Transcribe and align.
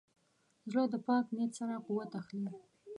زړه 0.69 0.83
د 0.93 0.95
پاک 1.07 1.25
نیت 1.35 1.51
سره 1.59 1.75
قوت 1.85 2.11
اخلي. 2.21 2.47